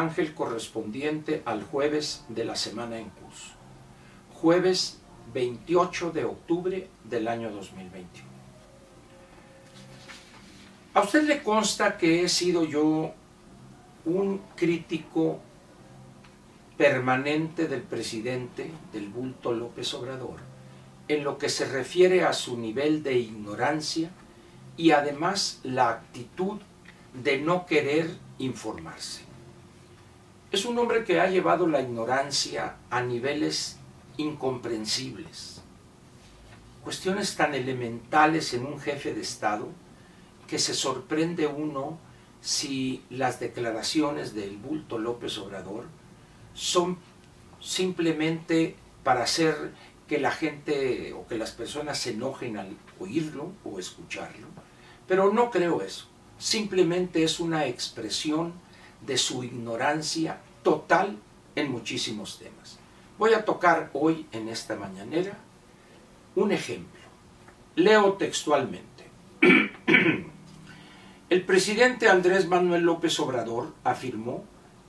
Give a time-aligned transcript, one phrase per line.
[0.00, 3.54] Ángel correspondiente al jueves de la semana en curso.
[4.32, 4.98] Jueves
[5.32, 8.28] 28 de octubre del año 2021.
[10.94, 13.12] A usted le consta que he sido yo
[14.04, 15.38] un crítico
[16.76, 20.40] permanente del presidente del bulto López Obrador
[21.08, 24.10] en lo que se refiere a su nivel de ignorancia
[24.76, 26.58] y además la actitud
[27.12, 29.29] de no querer informarse.
[30.50, 33.78] Es un hombre que ha llevado la ignorancia a niveles
[34.16, 35.62] incomprensibles.
[36.82, 39.68] Cuestiones tan elementales en un jefe de Estado
[40.48, 41.98] que se sorprende uno
[42.40, 45.86] si las declaraciones del bulto López Obrador
[46.54, 46.98] son
[47.60, 48.74] simplemente
[49.04, 49.72] para hacer
[50.08, 54.48] que la gente o que las personas se enojen al oírlo o escucharlo.
[55.06, 58.54] Pero no creo eso simplemente es una expresión
[59.06, 61.18] de su ignorancia total
[61.56, 62.78] en muchísimos temas.
[63.18, 65.36] Voy a tocar hoy en esta mañanera
[66.34, 67.00] un ejemplo.
[67.76, 69.10] Leo textualmente.
[71.30, 74.44] El presidente Andrés Manuel López Obrador afirmó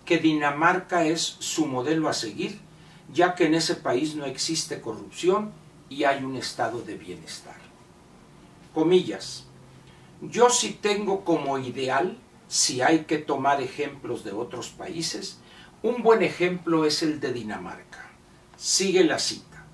[0.05, 2.59] que Dinamarca es su modelo a seguir,
[3.13, 5.51] ya que en ese país no existe corrupción
[5.89, 7.57] y hay un estado de bienestar.
[8.73, 9.45] Comillas.
[10.21, 15.39] Yo sí tengo como ideal, si hay que tomar ejemplos de otros países,
[15.83, 18.11] un buen ejemplo es el de Dinamarca.
[18.55, 19.65] Sigue la cita.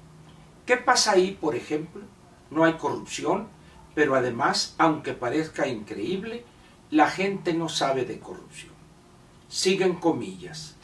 [0.66, 2.02] ¿Qué pasa ahí, por ejemplo?
[2.50, 3.50] No hay corrupción,
[3.94, 6.46] pero además, aunque parezca increíble,
[6.92, 8.72] la gente no sabe de corrupción.
[9.50, 10.76] Siguen comillas.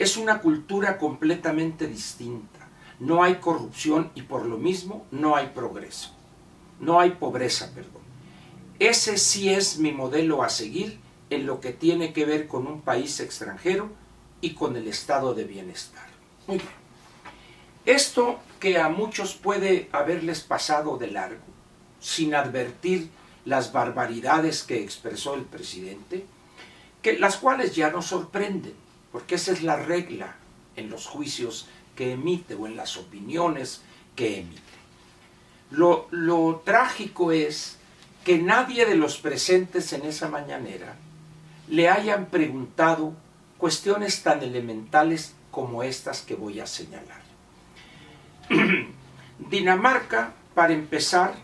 [0.00, 2.68] Es una cultura completamente distinta.
[2.98, 6.10] No hay corrupción y por lo mismo no hay progreso.
[6.80, 8.02] No hay pobreza, perdón.
[8.80, 10.98] Ese sí es mi modelo a seguir
[11.30, 14.01] en lo que tiene que ver con un país extranjero
[14.42, 16.06] y con el estado de bienestar.
[16.46, 16.68] Muy bien.
[17.86, 21.42] Esto que a muchos puede haberles pasado de largo,
[22.00, 23.08] sin advertir
[23.44, 26.26] las barbaridades que expresó el presidente,
[27.00, 28.74] que las cuales ya no sorprenden,
[29.10, 30.36] porque esa es la regla
[30.76, 31.66] en los juicios
[31.96, 33.82] que emite o en las opiniones
[34.14, 34.62] que emite.
[35.70, 37.78] Lo, lo trágico es
[38.24, 40.96] que nadie de los presentes en esa mañanera
[41.68, 43.14] le hayan preguntado
[43.62, 47.22] cuestiones tan elementales como estas que voy a señalar.
[49.38, 51.34] Dinamarca, para empezar,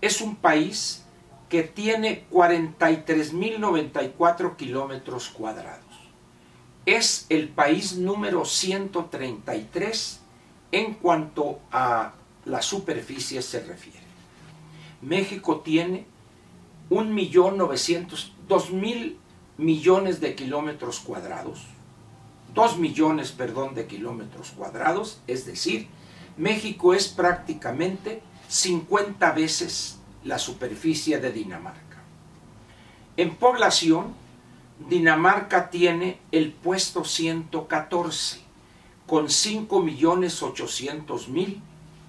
[0.00, 1.04] es un país
[1.48, 5.84] que tiene 43.094 kilómetros cuadrados.
[6.86, 10.22] Es el país número 133
[10.72, 12.14] en cuanto a
[12.46, 14.00] la superficie se refiere.
[15.02, 16.04] México tiene
[16.90, 19.20] un millón novecientos, dos mil
[19.56, 21.64] millones de kilómetros cuadrados,
[22.54, 25.88] dos millones, perdón, de kilómetros cuadrados, es decir,
[26.36, 32.02] México es prácticamente 50 veces la superficie de Dinamarca.
[33.16, 34.14] En población,
[34.88, 38.40] Dinamarca tiene el puesto 114,
[39.06, 41.62] con 5 millones 800 mil,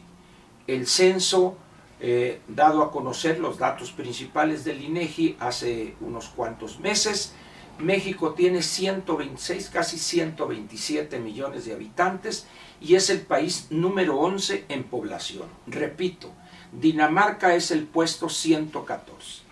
[0.67, 1.55] El censo,
[2.01, 7.33] eh, dado a conocer los datos principales del INEGI hace unos cuantos meses,
[7.79, 12.47] México tiene 126, casi 127 millones de habitantes
[12.81, 15.47] y es el país número 11 en población.
[15.67, 16.31] Repito,
[16.73, 19.43] Dinamarca es el puesto 114.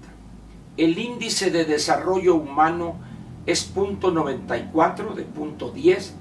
[0.77, 2.97] El índice de desarrollo humano
[3.47, 6.15] es punto 94 de punto 10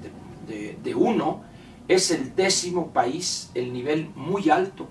[0.46, 1.44] de, de 1,
[1.88, 4.88] es el décimo país, el nivel muy alto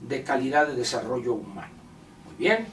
[0.00, 1.72] de calidad de desarrollo humano.
[2.26, 2.66] Muy bien.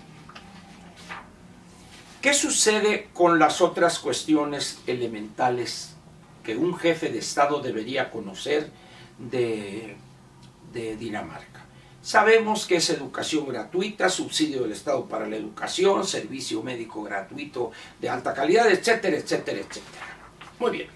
[2.22, 5.96] ¿Qué sucede con las otras cuestiones elementales
[6.46, 8.72] que un jefe de Estado debería conocer
[9.18, 9.98] de,
[10.72, 11.65] Dinamarca.
[12.06, 18.08] Sabemos que es educación gratuita, subsidio del Estado para la educación, servicio médico gratuito de
[18.08, 20.06] alta calidad, etcétera, etcétera, etcétera.
[20.60, 20.88] Muy bien.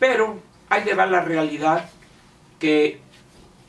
[0.00, 1.88] Pero ahí le va la realidad
[2.58, 3.00] que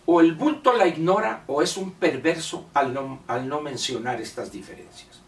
[0.07, 4.51] o el bulto la ignora o es un perverso al no, al no mencionar estas
[4.51, 5.21] diferencias.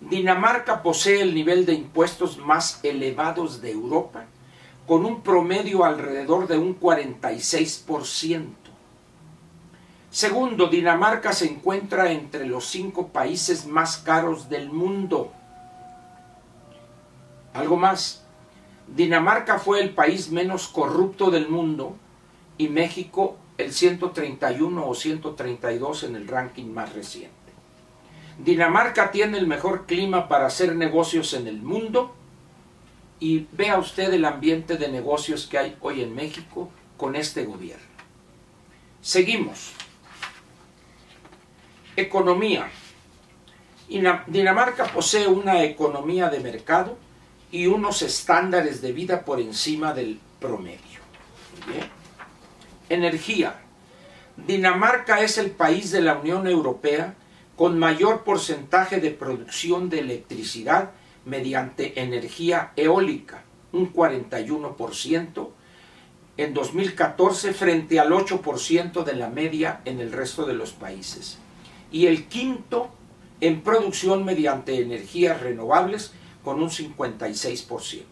[0.00, 4.24] Dinamarca posee el nivel de impuestos más elevados de Europa,
[4.88, 8.69] con un promedio alrededor de un 46%.
[10.10, 15.32] Segundo, Dinamarca se encuentra entre los cinco países más caros del mundo.
[17.54, 18.24] Algo más,
[18.88, 21.96] Dinamarca fue el país menos corrupto del mundo
[22.58, 27.36] y México el 131 o 132 en el ranking más reciente.
[28.38, 32.14] Dinamarca tiene el mejor clima para hacer negocios en el mundo
[33.20, 37.84] y vea usted el ambiente de negocios que hay hoy en México con este gobierno.
[39.02, 39.72] Seguimos.
[41.96, 42.70] Economía.
[43.88, 46.96] Dinamarca posee una economía de mercado
[47.50, 51.00] y unos estándares de vida por encima del promedio.
[52.88, 53.56] Energía.
[54.36, 57.14] Dinamarca es el país de la Unión Europea
[57.56, 60.92] con mayor porcentaje de producción de electricidad
[61.24, 65.48] mediante energía eólica, un 41%
[66.36, 71.38] en 2014 frente al 8% de la media en el resto de los países
[71.90, 72.90] y el quinto
[73.40, 76.12] en producción mediante energías renovables
[76.44, 78.02] con un 56%.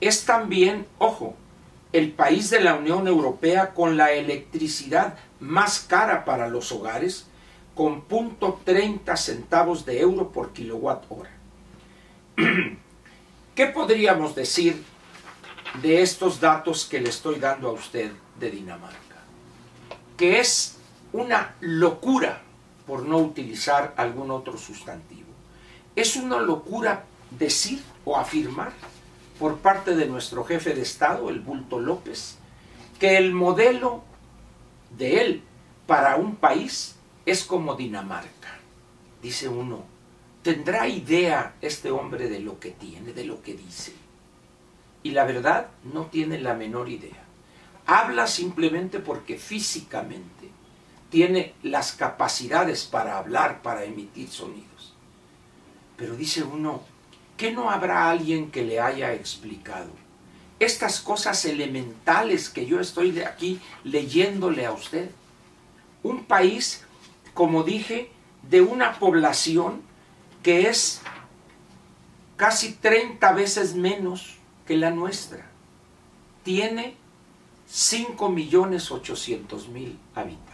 [0.00, 1.34] Es también, ojo,
[1.92, 7.26] el país de la Unión Europea con la electricidad más cara para los hogares,
[7.74, 11.30] con .30 centavos de euro por kilowatt hora.
[13.54, 14.82] ¿Qué podríamos decir
[15.82, 18.98] de estos datos que le estoy dando a usted de Dinamarca?
[20.16, 20.76] Que es
[21.12, 22.42] una locura
[22.88, 25.28] por no utilizar algún otro sustantivo.
[25.94, 28.72] Es una locura decir o afirmar
[29.38, 32.38] por parte de nuestro jefe de Estado, el Bulto López,
[32.98, 34.02] que el modelo
[34.96, 35.42] de él
[35.86, 36.96] para un país
[37.26, 38.58] es como Dinamarca.
[39.22, 39.84] Dice uno,
[40.42, 43.92] ¿tendrá idea este hombre de lo que tiene, de lo que dice?
[45.02, 47.22] Y la verdad no tiene la menor idea.
[47.84, 50.57] Habla simplemente porque físicamente
[51.10, 54.94] tiene las capacidades para hablar, para emitir sonidos.
[55.96, 56.82] Pero dice uno,
[57.36, 59.90] ¿qué no habrá alguien que le haya explicado?
[60.60, 65.10] Estas cosas elementales que yo estoy de aquí leyéndole a usted.
[66.02, 66.84] Un país,
[67.34, 68.10] como dije,
[68.42, 69.82] de una población
[70.42, 71.00] que es
[72.36, 74.34] casi 30 veces menos
[74.66, 75.46] que la nuestra.
[76.44, 76.96] Tiene
[77.70, 80.47] 5.800.000 habitantes.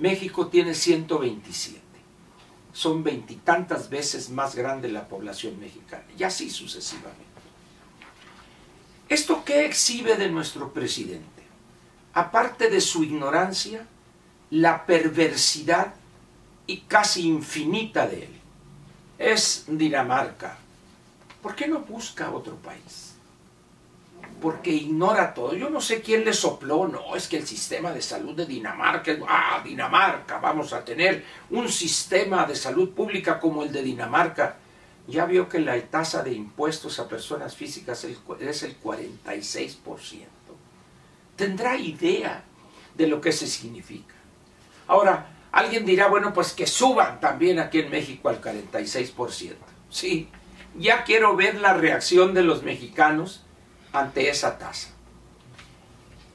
[0.00, 1.78] México tiene 127.
[2.72, 7.24] Son veintitantas veces más grande la población mexicana, y así sucesivamente.
[9.10, 11.42] ¿Esto qué exhibe de nuestro presidente?
[12.14, 13.86] Aparte de su ignorancia,
[14.50, 15.94] la perversidad
[16.66, 18.40] y casi infinita de él.
[19.18, 20.56] Es Dinamarca.
[21.42, 23.14] ¿Por qué no busca otro país?
[24.40, 25.54] Porque ignora todo.
[25.54, 29.16] Yo no sé quién le sopló, no, es que el sistema de salud de Dinamarca,
[29.28, 34.56] ah, Dinamarca, vamos a tener un sistema de salud pública como el de Dinamarca.
[35.06, 40.26] Ya vio que la tasa de impuestos a personas físicas es el 46%.
[41.36, 42.44] Tendrá idea
[42.94, 44.14] de lo que se significa.
[44.86, 49.54] Ahora, alguien dirá, bueno, pues que suban también aquí en México al 46%.
[49.88, 50.28] Sí,
[50.76, 53.44] ya quiero ver la reacción de los mexicanos
[53.92, 54.90] ante esa tasa.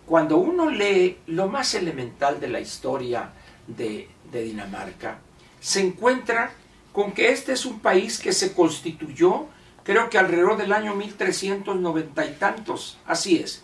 [0.06, 3.32] Cuando uno lee lo más elemental de la historia
[3.68, 5.20] de, Dinamarca,
[5.62, 6.52] se encuentra
[6.92, 9.48] con que este es un país que se constituyó,
[9.84, 13.64] creo que alrededor del año 1390 y tantos, así es,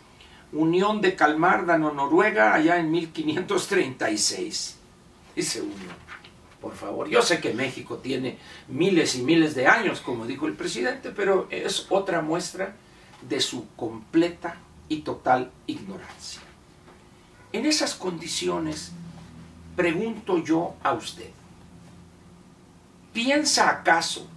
[0.53, 4.77] Unión de Calmárdano, Noruega, allá en 1536.
[5.35, 5.73] Dice uno,
[6.61, 10.53] por favor, yo sé que México tiene miles y miles de años, como dijo el
[10.53, 12.75] presidente, pero es otra muestra
[13.21, 14.57] de su completa
[14.89, 16.41] y total ignorancia.
[17.53, 18.91] En esas condiciones,
[19.75, 21.29] pregunto yo a usted,
[23.13, 24.27] ¿piensa acaso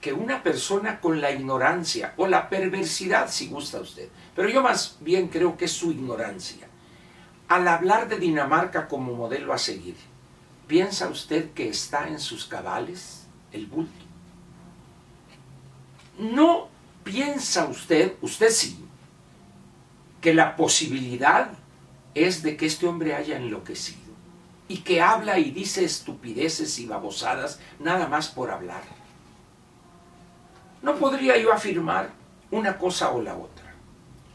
[0.00, 4.98] que una persona con la ignorancia o la perversidad, si gusta usted, pero yo más
[5.00, 6.68] bien creo que es su ignorancia,
[7.48, 9.96] al hablar de Dinamarca como modelo a seguir,
[10.66, 14.04] ¿piensa usted que está en sus cabales el bulto?
[16.18, 16.68] No
[17.06, 18.84] ¿Piensa usted, usted sí,
[20.20, 21.52] que la posibilidad
[22.16, 24.12] es de que este hombre haya enloquecido
[24.66, 28.82] y que habla y dice estupideces y babosadas nada más por hablar.
[30.82, 32.10] No podría yo afirmar
[32.50, 33.72] una cosa o la otra.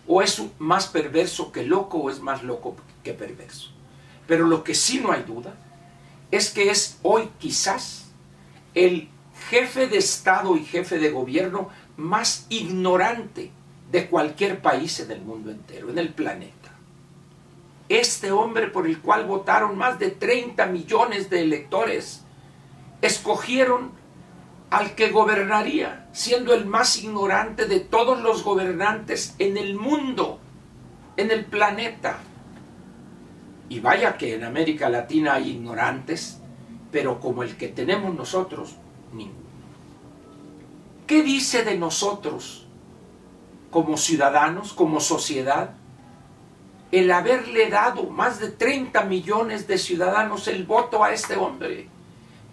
[0.07, 3.69] O es más perverso que loco o es más loco que perverso.
[4.27, 5.55] Pero lo que sí no hay duda
[6.31, 8.05] es que es hoy quizás
[8.73, 9.09] el
[9.49, 13.51] jefe de Estado y jefe de gobierno más ignorante
[13.91, 16.71] de cualquier país en el mundo entero, en el planeta.
[17.89, 22.23] Este hombre por el cual votaron más de 30 millones de electores,
[23.01, 23.91] escogieron
[24.69, 30.39] al que gobernaría, siendo el más ignorante de todos los gobernantes en el mundo,
[31.17, 32.19] en el planeta.
[33.67, 36.39] Y vaya que en América Latina hay ignorantes,
[36.91, 38.77] pero como el que tenemos nosotros,
[39.11, 39.40] ninguno.
[41.11, 42.65] ¿Qué dice de nosotros
[43.69, 45.71] como ciudadanos, como sociedad?
[46.89, 51.89] el haberle dado más de 30 millones de ciudadanos el voto a este hombre,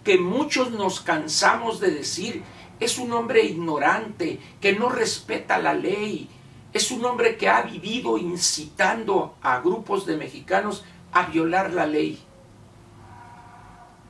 [0.03, 2.43] que muchos nos cansamos de decir,
[2.81, 6.29] es un hombre ignorante, que no respeta la ley,
[6.73, 12.21] es un hombre que ha vivido incitando a grupos de mexicanos a violar la ley.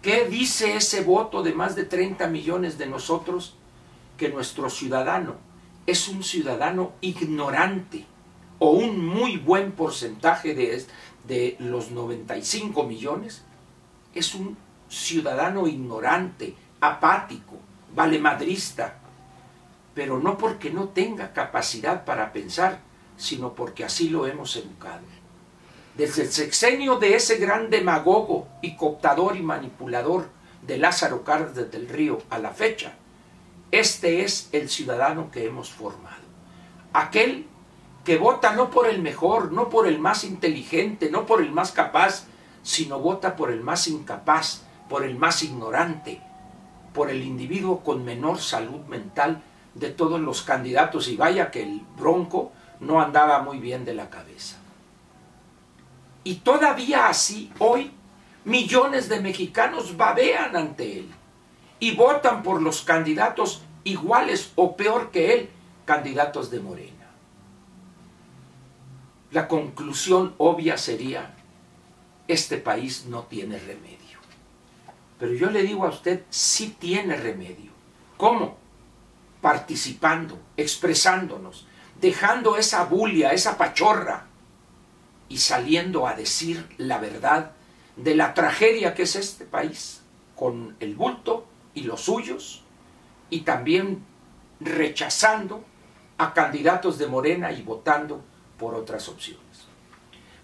[0.02, 3.59] ¿Qué dice ese voto de más de 30 millones de nosotros?
[4.20, 5.38] Que nuestro ciudadano
[5.88, 8.06] es un ciudadano ignorante
[8.60, 10.86] o un muy buen porcentaje de,
[11.28, 13.44] de los 95 millones,
[14.14, 14.58] es un
[14.90, 17.56] ciudadano ignorante, apático,
[17.96, 19.00] valemadrista,
[19.94, 22.80] pero no porque no tenga capacidad para pensar,
[23.18, 25.04] sino porque así lo hemos educado.
[25.96, 30.30] Desde el sexenio de ese gran demagogo y cooptador y manipulador
[30.66, 32.94] de Lázaro Cárdenas del Río a la fecha,
[33.72, 36.18] este es el ciudadano que hemos formado.
[36.94, 37.46] Aquel
[38.04, 41.72] que vota no por el mejor, no por el más inteligente, no por el más
[41.72, 42.26] capaz,
[42.64, 46.22] sino vota por el más incapaz, por el más ignorante,
[46.94, 49.44] por el individuo con menor salud mental
[49.76, 51.08] de todos los candidatos.
[51.08, 54.58] Y vaya que el bronco no andaba muy bien de la cabeza.
[56.24, 57.92] Y todavía así, hoy,
[58.46, 61.19] millones de mexicanos babean ante él
[61.80, 65.50] y votan por los candidatos iguales o peor que él,
[65.86, 67.00] candidatos de Morena
[69.32, 71.36] la conclusión obvia sería,
[72.28, 74.20] este país no tiene remedio.
[75.20, 77.72] Pero yo le digo a usted, sí tiene remedio.
[78.18, 78.58] ¿Cómo?
[79.42, 81.68] Participando, expresándonos,
[82.00, 84.26] dejando esa bulia, esa pachorra
[85.28, 87.52] y saliendo a decir la verdad
[87.96, 90.02] de la tragedia que es este país,
[90.36, 92.64] con el bulto y los suyos,
[93.30, 94.04] y también
[94.60, 95.64] rechazando
[96.18, 98.22] a candidatos de Morena y votando
[98.58, 99.44] por otras opciones.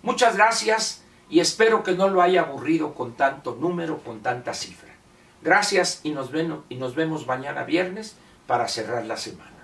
[0.02, 4.94] Muchas gracias y espero que no lo haya aburrido con tanto número, con tanta cifra.
[5.42, 6.30] Gracias y nos,
[6.70, 8.16] y nos vemos mañana viernes
[8.48, 9.55] para cerrar la semana.